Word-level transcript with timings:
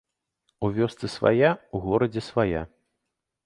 У 0.67 0.69
вёсцы 0.77 1.11
свая, 1.17 1.53
у 1.77 1.85
горадзе 1.87 2.27
свая. 2.33 2.61